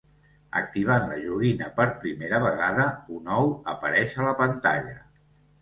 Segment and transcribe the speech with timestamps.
[0.61, 2.87] Activant la joguina per primera vegada,
[3.19, 4.99] un ou apareix a la pantalla.